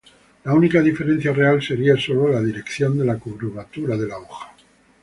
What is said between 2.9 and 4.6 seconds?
de la curvatura de la hoja.